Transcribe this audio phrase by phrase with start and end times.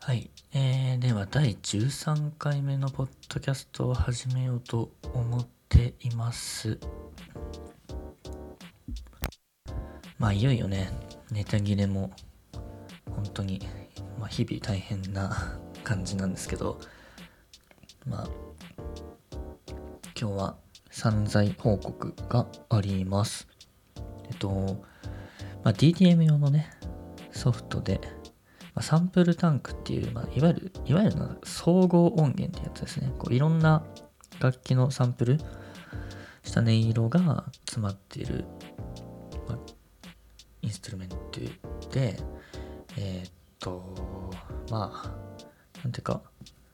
[0.00, 6.78] はい、えー、では第13回目のポッドキャストを始めようと思っています。
[10.18, 10.90] まあいよいよね、
[11.30, 12.10] ネタ切れも
[13.10, 13.60] 本当に、
[14.18, 16.80] まあ、日々大変な感じなんですけど、
[18.06, 18.28] まあ
[20.18, 20.56] 今日は
[20.90, 23.46] 散財報告があります。
[24.30, 24.48] えっと、
[25.62, 26.70] まあ、DTM 用のね、
[27.30, 28.00] ソフトで、
[28.78, 33.12] ま、サンプルタンクっていう、まあ、いわゆる、いわゆるな総合音源ってやつですね。
[33.18, 33.84] こういろんな
[34.38, 35.38] 楽器のサンプル
[36.44, 38.44] した音色が詰まっている、
[39.48, 39.58] まあ、
[40.62, 41.16] インストゥルメント
[41.90, 42.20] で、
[42.96, 44.32] えーっと、
[44.70, 46.22] まあ、なんていうか、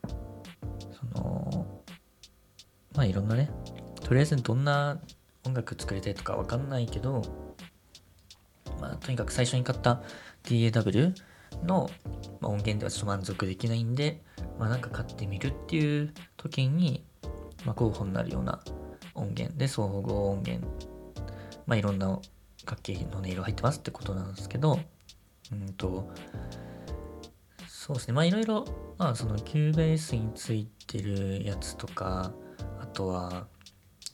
[0.03, 1.81] その、
[2.93, 3.49] まあいろんなね、
[4.03, 4.99] とりあえずどんな
[5.43, 7.23] 音楽作りたいとかわかんないけど、
[8.79, 10.03] まあとにかく最初に買った
[10.43, 11.15] DAW
[11.63, 11.89] の、
[12.41, 14.23] まあ、音源ではちょっと満足できないんで、
[14.59, 17.05] まあなんか買ってみるっていう時に、
[17.65, 18.61] まあ候補になるような
[19.13, 20.67] 音源で総合音源、
[21.65, 22.19] まあいろんな
[22.65, 24.79] 楽器の音色入ってますってことなんですけど、
[25.51, 26.09] うんと、
[27.67, 28.13] そうですね。
[28.13, 28.65] まあいろいろ、
[28.97, 32.33] まあそのキューベースについてるやつとか、
[32.81, 33.47] あとは、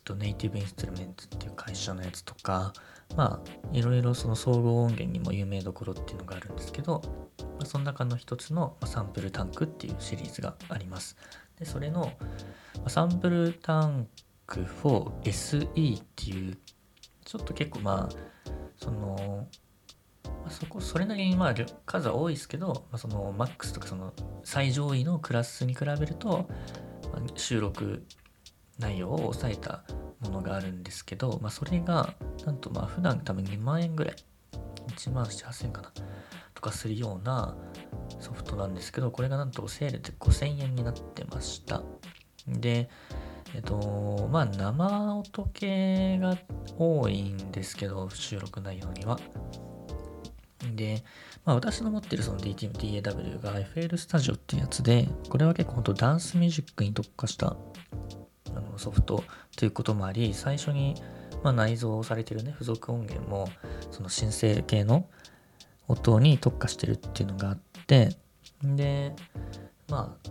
[0.04, 2.72] とネイティブインストゥルメントっていう会社のやつとか、
[3.16, 7.02] まあいろいろその総合音源にも有名どころっていうのがあるんですけど、
[7.38, 11.16] まあ、その中の一つのサンプルタンクっていうシリーズがあります。
[11.58, 12.12] で、それの
[12.88, 14.08] サンプルタン
[14.46, 16.58] ク 4SE っていう、
[17.24, 19.46] ちょっと結構まあ、その、
[20.24, 21.54] まあ、そこそれなりにまあ
[21.86, 26.48] 数は多いですけど、まあ、その MAX とかその最上位のクラスに比べると、
[27.12, 28.04] ま収録
[28.78, 29.82] 内容を抑えた
[30.20, 32.14] ものがあるんですけど、まあ、それが
[32.46, 34.16] なんとまあ普段多分2万円ぐらい
[34.96, 35.92] 1万7 8 0円かな
[36.54, 37.56] とかするような
[38.20, 41.82] ソフトなんですけどこれがなんとセールで5000円になってました。
[42.46, 42.88] で
[43.54, 46.36] えっとまあ生音系が
[46.78, 49.18] 多いんですけど収録内容には。
[50.74, 51.02] で、
[51.44, 57.56] まあ、私の持ってるその DTM、DAW が FL スタジオっていうやつで、これは結構本当ダンスミュージックに特化した
[58.82, 59.22] ソフト
[59.56, 60.94] ということもあり、最初に、
[61.42, 63.48] まあ、内蔵されてるね、付属音源も、
[63.90, 65.06] その申請系の
[65.88, 68.16] 音に特化してるっていうのがあって、
[68.62, 69.14] で、
[69.88, 70.30] まあ、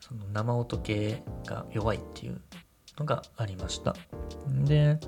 [0.00, 2.40] その生音系が弱いっていう
[2.98, 3.94] のがありました。
[4.46, 4.98] で、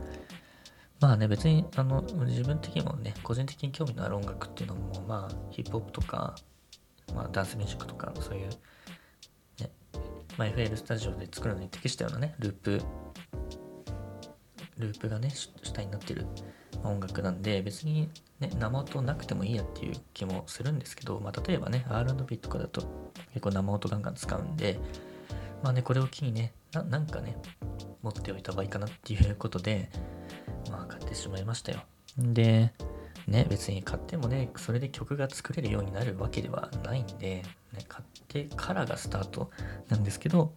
[1.00, 6.34] まあね、別に、あの、自分的にもね、個人的に興味のある音楽っていうのも、まあ、ヒップホップとか、
[7.14, 8.50] まあ、ダンスミュージックとか、そういう、
[10.40, 12.80] まあ、FL スタジオで作るのに適したようなね、ループ、
[14.78, 16.26] ループがね、主体になってる
[16.82, 18.08] 音楽なんで、別に
[18.38, 22.80] ね、生音なくてもいいやっていう気もするんですけど、まあ、例えばね、R&B とかだと
[23.34, 24.80] 結構生音ガンガン使うんで、
[25.62, 27.36] まあね、これを機にね、ななんかね、
[28.00, 29.90] 持っておいた方がいいかなっていうことで、
[30.70, 31.80] まあ買ってしまいましたよ。
[32.16, 32.72] で、
[33.30, 37.42] ね、別に買ってもね、それで曲が作れるようになるわけではないんで、
[37.72, 39.50] ね、買ってからがスタート
[39.88, 40.52] なんですけど、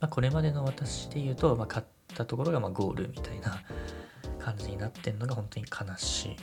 [0.00, 3.60] まあ、これまでの私で言うと、まあ、買ったところがまゴールみたいな
[4.38, 6.36] 感じになってんのが本当に悲しいっ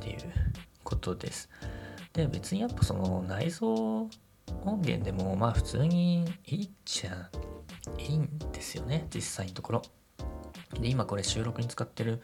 [0.00, 0.18] ていう
[0.82, 1.48] ことです。
[2.12, 7.30] で、別にやっぱその内蔵音源でもまあ普通にいいっちゃ
[7.98, 9.82] いいんですよね、実際のところ。
[10.80, 12.20] で、今これ収録に使ってる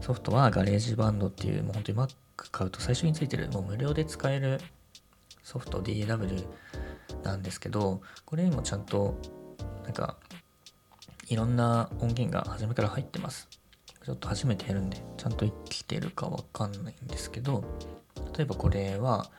[0.00, 2.08] ソフトはガレージバンドっていう、もう本当に Mac
[2.50, 4.60] 買うと最初についてる、もう無料で使える
[5.42, 6.46] ソフト DAW
[7.24, 9.18] なんですけど、これにもちゃんと、
[9.84, 10.16] なんか、
[11.28, 13.48] いろんな音源が初めから入ってます。
[14.04, 17.64] ちょっと初めてやるんで、ちゃんと生きてるかわかんないんですけど、
[18.36, 19.30] 例えばこれは、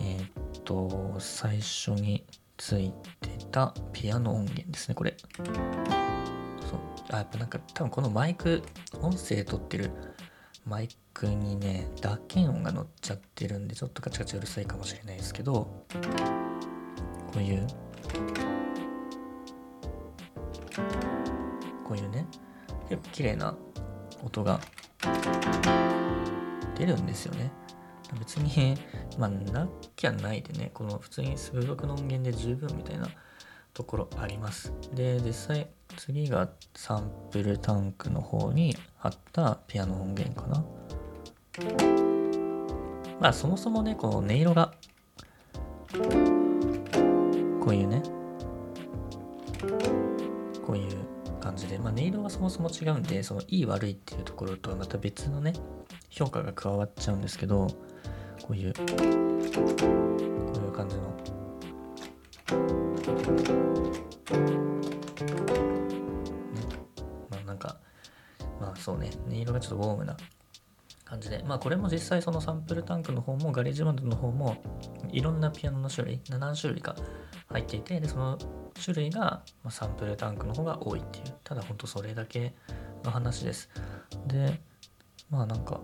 [0.00, 2.24] えーっと、最初に
[2.58, 5.16] ついてたピアノ音源ですね、これ。
[7.10, 8.62] あ、やっぱなんか多分このマイク、
[9.00, 9.90] 音声取ってる
[10.64, 17.66] マイクにね、打鍵音が乗っちゃってるんで、ちょっとカチカチうるさいかもしれないですけど、こういう、
[21.84, 22.26] こういうね、
[22.88, 23.56] 結構綺麗な
[24.24, 24.60] 音が
[26.76, 27.52] 出るんですよね。
[28.18, 28.76] 別に、
[29.18, 33.08] まあ、なきゃないでね、この普通に数学の音源で十分みたいな
[33.76, 34.72] ところあります。
[34.94, 35.68] で、実際、
[35.98, 40.64] 次がサンプルタンクの方に貼ったピアノ音源かな。
[43.20, 44.72] まあ、そもそもね、この音色が、
[45.92, 45.98] こ
[47.68, 48.02] ういうね、
[50.66, 50.90] こういう
[51.38, 55.52] 感じで、まあ、音色がそもそも違うんで、そのいい悪いっていうところとはまた別のね、
[56.08, 57.66] 評価が加わっちゃうんですけど、
[58.40, 62.85] こういう、こういう感じの
[67.30, 67.76] まあなんか
[68.60, 69.10] まあそうね。
[69.28, 70.16] 音色がちょっとウォームな
[71.04, 71.42] 感じで。
[71.46, 74.56] まあこれも実際そのサンプルタンクの方もガレージバンドの方も
[75.10, 76.96] いろんなピアノの種類7種類か
[77.48, 78.38] 入っていてでその
[78.82, 81.34] 種類がサンプルタンクの方が多いっていう。
[81.44, 82.54] ただほんとそれだけ
[83.04, 83.70] の話です。
[84.26, 84.60] で
[85.30, 85.80] まあなんか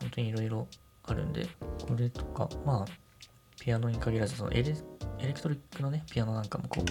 [0.00, 0.68] 本当にいろいろ
[1.04, 1.46] あるんで
[1.86, 3.04] これとかまあ
[3.60, 4.74] ピアノに限らずそのエレ
[5.18, 6.84] エレクトリックのねピアノなんかもこう。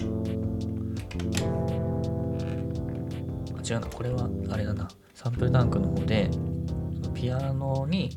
[3.66, 4.88] 違うなこれはあれだな。
[5.14, 6.28] サンプルタンクの方で
[7.14, 8.10] ピアノに、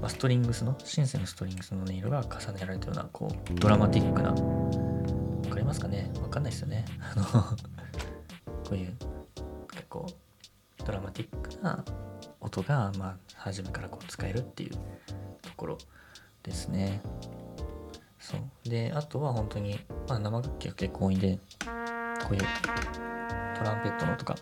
[0.00, 4.36] ま、ストリングスのシンセのストリングスの音色が重ねられたようなこうドラマティックなわ
[5.50, 6.12] かりますかね？
[6.22, 6.84] わかんないですよね。
[7.00, 7.24] あの
[8.64, 8.94] こういう
[9.72, 10.06] 結構
[10.84, 11.84] ドラマティックな
[12.40, 14.78] 音がまあ初めからこう使えるっていうと
[15.56, 15.78] ころ
[16.44, 17.00] ですね。
[18.64, 19.78] であとは本当に、
[20.08, 21.38] まあ、生楽器が結構多いんで
[22.24, 22.40] こういう
[23.58, 24.34] トランペットの音か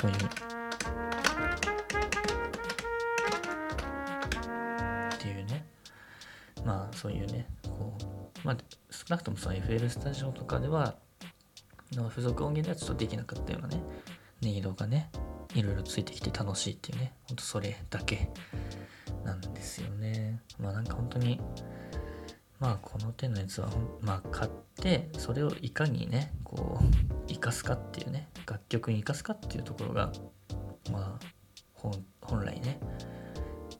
[0.00, 0.16] こういう。
[5.14, 5.66] っていうね。
[6.64, 8.56] まあそういうねこうまあ
[8.90, 10.94] 少なくともその FL スタジオとかでは
[11.92, 13.82] の付属音源ではちょっとできなかったようなね
[14.42, 15.10] 音色がね
[15.54, 17.12] いろいろついてきて楽しいっていうね。
[17.28, 18.30] ほんとそれだけ
[19.24, 20.40] なんですよね。
[20.58, 21.40] まあなんか本当に
[22.58, 23.68] まあこの手のやつは
[24.00, 26.84] まあ買ってそれをいかにねこう
[27.26, 30.12] 生かすかっていうね楽曲に生かすかっていうところが
[30.92, 31.26] まあ
[32.20, 32.78] 本来ね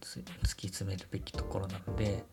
[0.00, 2.24] 突き詰めるべきところなので、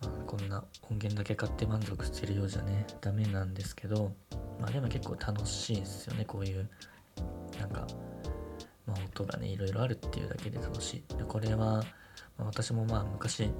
[0.00, 4.12] まあ、こんな音源だけ買って満足してるようじゃねダメなんですけど
[4.60, 6.70] まあでも結構楽しいですよねこういう
[7.58, 7.86] なんか、
[9.16, 11.16] まあ、音がねいろいろあるっていうだけで楽しい。
[11.16, 11.80] でこれは、ま
[12.40, 13.50] あ、私もまあ昔、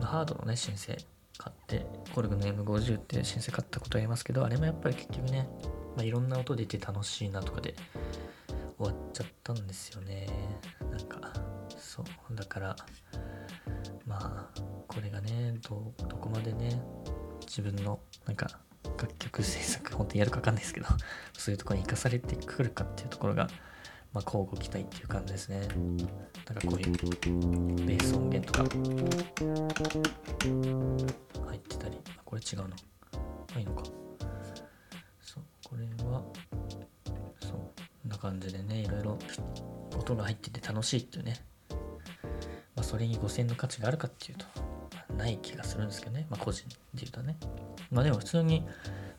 [0.00, 0.96] ハードのね申請
[1.38, 5.48] 買ってコルグの M50 っていう申請買ったことありますけどあれもやっぱり結局ね、
[5.96, 7.74] まあ、いろんな音出て楽しいなとかで
[8.78, 10.26] 終わっちゃったんですよね。
[10.90, 11.32] なんか
[11.76, 12.34] そう。
[12.34, 12.76] だから
[14.06, 16.82] まあこれがねどどこまでね
[17.46, 18.48] 自分のなんか
[18.84, 20.86] 楽曲制作本当にやるか分かんないですけど
[21.34, 23.48] そういうとこに生かされてくるかっていうところが
[24.12, 25.60] まあ交互期待っていう感じですね。
[26.44, 26.92] だからこういう
[27.86, 28.68] ベース音源とか。
[31.46, 31.98] 入ってたり。
[32.24, 32.76] これ違うの
[33.54, 33.84] あいいのか。
[35.20, 36.22] そうこれは
[37.40, 39.18] そうこんな感じでねいろいろ
[39.98, 41.44] 音が入ってて楽しいっていうね。
[42.74, 44.46] まあそれに5000円の価値があるかっていうと
[45.14, 46.26] ない気がするんですけどね。
[46.30, 47.36] まあ個人で言うとね。
[47.90, 48.66] まあでも普通に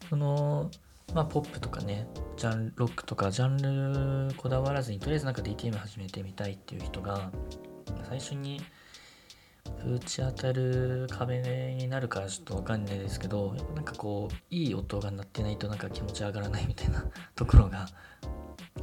[0.10, 0.70] その
[1.14, 2.08] まあポップとかね
[2.38, 7.32] ジャンロックとかジャンルこだわらずにとりあえずなんか DTM 始めてみたいっていう人が
[8.08, 8.62] 最初に
[9.86, 17.06] ぶち当たる壁になるからちょっとわかんないですけどなんかこういい音が鳴ってないとなんか気持ち上がらないみたいな
[17.36, 17.88] ところが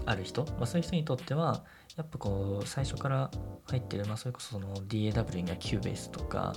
[0.07, 1.65] ある人、まあ、そういう人にとっては
[1.97, 3.31] やっぱこう最初から
[3.65, 5.11] 入ってる、まあ、それこそその DAW
[5.49, 6.55] や Cubase とか、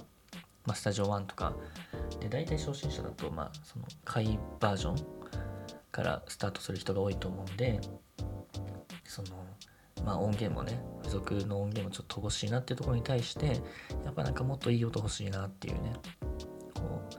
[0.66, 1.54] まあ、スタジオ1とか
[2.20, 5.23] で大体初心者だとまあその下バージョン
[5.94, 7.80] からスタートする人が多いと思うんで
[9.06, 9.28] その
[10.04, 13.62] まあ音源もね付属の音源もちょっと欲しいなっていうところに対して
[14.04, 15.94] やっぱなんかもっといい音欲しいなっていうね
[16.74, 17.16] こう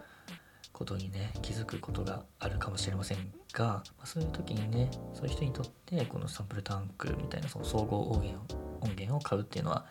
[0.72, 3.18] ことにね気づくことがあるかもしれません
[3.52, 8.42] が、まあ、そういう時にねそういう人にとってこのサンプルタンクみたいなその総合音源
[8.80, 9.86] 音源を買うっていうのは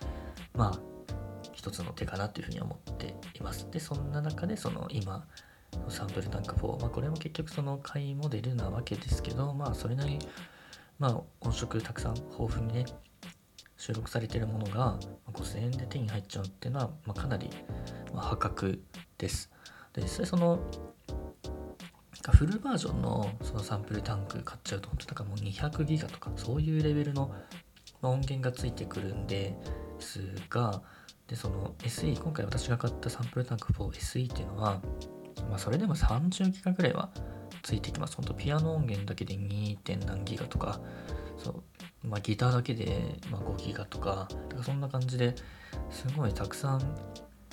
[0.53, 0.79] まあ
[1.53, 3.71] 一つの手かなというふうに思っています。
[3.71, 5.25] でそんな中でその今
[5.89, 10.19] サンプルタンク4、まあ、これも結局その買いモデルなわけですけどまあそれなり
[10.99, 12.85] まあ音色たくさん豊富にね
[13.77, 14.97] 収録されてるものが
[15.33, 17.49] 5000円で手に入っちゃうっていうのは、まあ、かなり
[18.15, 18.81] 破格
[19.17, 19.51] です。
[19.93, 20.59] で実際その
[22.31, 27.33] フルバージョンのそのサンプルタンク買っちゃうと本当だかもう200ギガとかそういうレベルの
[28.01, 29.55] 音源がついてくるんで
[29.99, 30.81] すが
[31.27, 34.81] でその SE 今回私が買ったサンプルタンク 4SE っていうのは
[35.49, 37.09] まあそれでも30ギガぐらいは
[37.61, 38.15] ついてきます。
[38.17, 39.77] 本当ピアノ音源だけで 2.
[39.77, 40.79] 点何ギガとか。
[41.37, 42.07] そう。
[42.07, 44.27] まあギターだけでま5ギガとか。
[44.55, 45.35] かそんな感じで
[45.89, 46.81] すごいたくさん、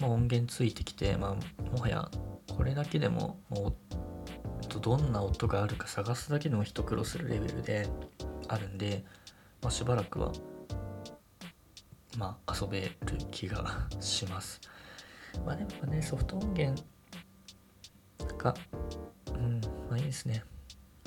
[0.01, 2.11] ま音源ついてきてまあもはや
[2.57, 7.89] これだけでももうどんな音があるか探すだけでも一苦労するレベルで
[8.49, 9.05] あるんで、
[9.63, 10.33] まあ、しばらくは
[12.17, 12.91] まあ遊べる
[13.31, 14.61] 気がします。
[15.45, 16.83] まあでもねソフト音源
[18.43, 18.55] が
[19.35, 20.43] うんまあいいですね。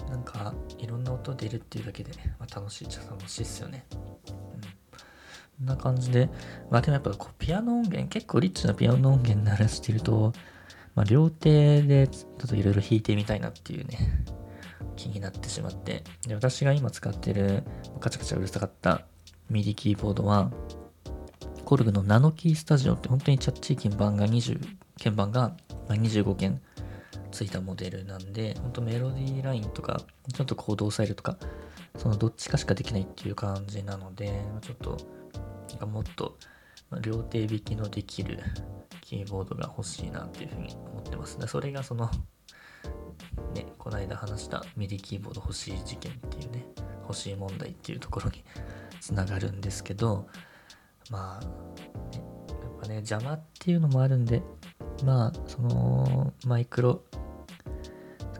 [0.10, 3.86] なんかいろんな音出るっていうだけで、まあ、楽しいっちゃ楽しいっすよね。
[3.90, 4.20] こ、
[5.63, 6.30] んな感じで、
[6.70, 10.34] まあでもやっぱこうピアノ音源、結構リッチなピアノ音源鳴らしてると、
[10.96, 13.98] まあ両手でちょっといろいろ弾いてみたいなっていうね、
[14.96, 16.04] 気になってしまって。
[16.28, 17.63] で、私が今使ってる
[18.00, 19.02] カチャカチャうるさかった
[19.50, 20.52] ミディキーボードは、
[21.66, 24.60] コルグのナノキースタジオって本当にチャッチー鍵盤が20、
[24.98, 25.56] 鍵盤が
[25.88, 26.62] 25件
[27.34, 30.00] ついたモデルなんで、本当メロディーラインとか、
[30.34, 31.38] ちょっとコードを抑えるとか、
[31.98, 34.98] そのどっちかしかできないっていう感じなので、ちょっと、
[35.70, 36.38] なんかもっと
[37.02, 38.40] 両手引きのできる
[39.02, 41.40] キーボードが欲しいなっていうふうに思ってます。
[41.40, 42.10] でそれがその、
[43.56, 46.66] ね、この間話したミディキーボード欲しい事件っていうね、
[47.02, 48.44] 欲しい問題っていうところに
[49.02, 50.28] つながるんですけど、
[51.10, 52.24] まあ、ね、
[52.62, 54.44] やっぱね、邪魔っていうのもあるんで、
[55.03, 57.03] まあ、その、マイクロ、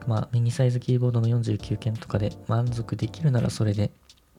[0.06, 3.90] まあ、ミニサイズキーボードの49件とかで満足できるならそれで、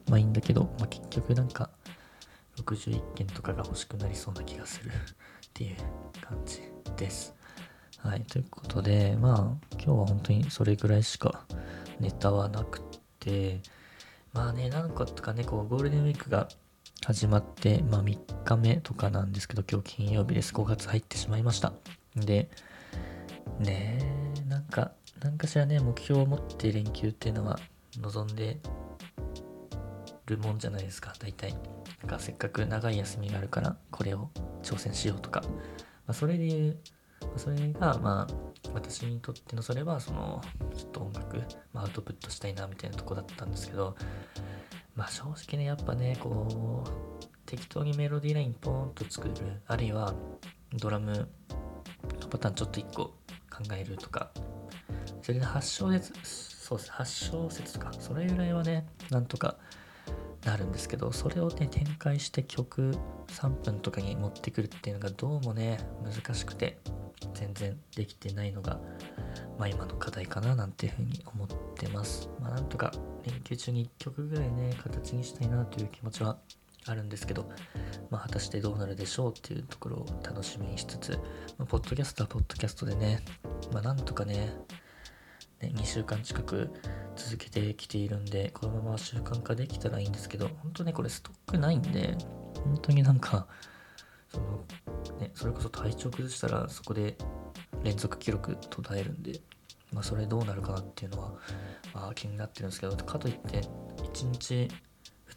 [0.08, 1.70] まあいいんだけど、まあ結局なんか、
[2.58, 4.92] 61件とかが欲しくなりそうな気がする っ
[5.52, 5.76] ていう
[6.20, 6.62] 感じ
[6.96, 7.34] です。
[7.98, 11.44] はい、ということで、まあ、今日は本当にそれぐらいしか
[11.98, 12.80] ネタはなく
[13.18, 13.60] て、
[14.32, 16.48] まあね、何個とかね、こう、ゴールデンウィークが
[17.04, 20.52] 始まって、まあ3日目とかなんですけど、今日金曜日です。
[20.52, 21.72] 5月入ってしまいました。
[22.16, 22.50] で、
[23.58, 23.98] ね
[24.38, 27.58] え、なんか、なんかしらね、目標を持って連休っていうのは
[28.00, 28.58] 望んで
[30.26, 31.52] るもんじゃないですか、大体。
[31.52, 34.30] なんかせっかく長い休みがあるから、これを
[34.62, 35.42] 挑戦しようとか。
[35.42, 35.50] ま
[36.08, 36.78] あ、それで言う、
[37.36, 38.34] それが、まあ、
[38.74, 40.42] 私にとってのそれは、その、
[40.76, 41.38] ちょっと音楽、
[41.72, 43.96] まあ、アウトプットしたいなみたいなとこだったんですけど、
[44.94, 49.34] まあ正直ね、やっぱね、こう、適当にメロディーラインポーンと作る、
[49.66, 50.14] あるいは
[50.72, 51.28] ドラム
[52.36, 53.14] パターンちょっと1個考
[53.74, 54.30] えるとか、
[55.22, 59.56] それで8小節、そうです、8小節とか、それぐらいはね、なんとか
[60.44, 62.94] なるんですけど、それをね、展開して曲
[63.28, 66.78] 3分とかに持ってくるっていうのがどうもね、難しくて、
[67.32, 68.78] 全然できてないのが、
[69.58, 72.28] まあ今の課題かななんていうふうに思ってます。
[72.40, 72.92] まあなんとか
[73.24, 76.36] 連休中に1曲ぐらいね、形にしたいなという気持ちは
[76.86, 77.48] あるんですけど、
[78.10, 81.12] まあ果たしてどうなるでしょうっていうところを楽しみにしつつ、
[81.58, 83.24] まあ、ポッドキャストはポッドキャストでね、
[83.72, 84.52] まあなんとかね、
[85.60, 86.70] ね2週間近く
[87.16, 92.16] 続けてきているんで、このまま習慣化できたらいいんですけど、本当ね、これストックないんで、
[92.64, 93.46] 本当になんか、
[94.28, 94.64] その、
[95.18, 97.16] ね、それこそ体調崩したらそこで
[97.82, 99.40] 連続記録途絶えるんで、
[99.92, 101.32] まあ、それどうなるかなっていうのは、
[101.94, 103.60] まあ、気になってるんですけど、かといって、
[104.12, 104.68] 1日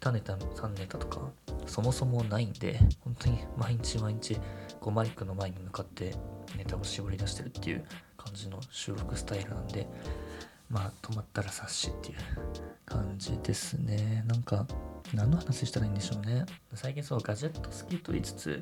[0.00, 1.30] 2ネタ、3ネタとか、
[1.66, 4.38] そもそもないんで、本当に毎日毎日、
[4.80, 6.14] こうマイクの前に向かって
[6.56, 7.84] ネタを絞り出してるっていう
[8.16, 9.86] 感じの収録スタイルなんで、
[10.70, 12.18] まあ、止まったら察しっていう
[12.86, 14.24] 感じですね。
[14.26, 14.66] なんか、
[15.12, 16.46] 何の話したらいいんでしょうね。
[16.74, 18.60] 最近そう、ガジェット好きと言いつつ、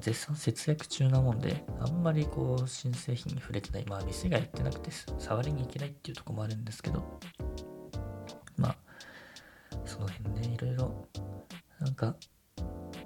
[0.00, 3.84] 絶賛節約中なもんで、あんまりこう、新製品に触れてない。
[3.86, 7.20] まあ、店がやってなくて、触りに行けないっていうとこもあるんですけど、
[9.84, 11.08] その辺ね、いろいろ、
[11.80, 12.16] なんか、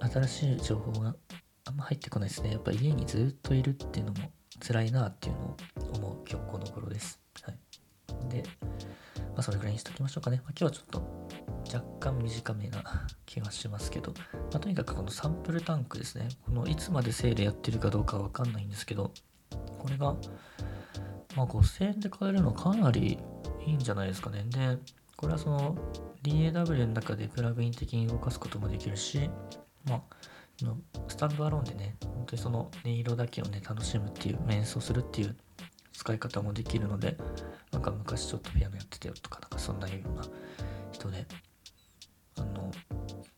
[0.01, 1.15] 新しい情報が
[1.65, 2.53] あんま入ってこないですね。
[2.53, 4.31] やっぱ家にずっといるっていうのも
[4.67, 5.57] 辛いなっていうのを
[5.95, 7.21] 思う今日この頃です。
[7.43, 7.59] はい。
[8.29, 8.43] で、
[9.39, 10.39] まあ、それぐらいにしときましょうかね。
[10.45, 11.29] まあ、今日はちょっと
[11.73, 16.29] 若干短めな気がしますけど、まあ、とにかくこのサンプルタンクですね。
[16.47, 19.13] このいつまでセールやってるかどうかわかんないんですけど、
[19.79, 20.17] これが、
[21.37, 23.19] まあ、5000円で買えるのはかなり
[23.67, 24.45] いいんじゃないですかね。
[24.49, 24.79] で、
[25.19, 25.77] これはその
[26.23, 29.29] DAW の中でプラグイン的に動かすこともできるし、
[29.85, 30.03] まあ、
[31.09, 35.37] スタンドアローンでね、本当にその音色だけをね、楽しむっていう、演奏するっていう
[35.93, 37.17] 使い方もできるので、
[37.73, 40.23] なんか昔ちょっとピアノやってたよとか、なんかそんなような
[40.93, 41.27] 人で、
[42.39, 42.71] あの、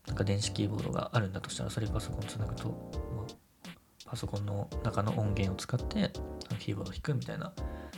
[0.05, 6.11] なんか電子キーボードがあるんだとしたら、それパソコンつなぐと、まあ、パソコンの中の音源を使って
[6.59, 7.51] キーボードを弾くみたいな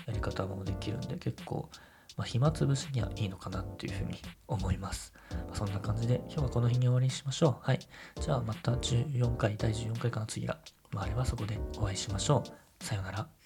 [0.05, 1.69] やり方もできるんで、結構、
[2.17, 5.13] まあ、暇つぶしにはいいのかなっていうふうに思います。
[5.31, 7.65] まあ、そんな感じで、今日はこの日に終わりにしましょう。
[7.65, 7.79] はい。
[8.21, 10.57] じゃあまた14回、第14回かな次が
[10.95, 12.83] あれはそこでお会いしましょう。
[12.83, 13.42] さようなら。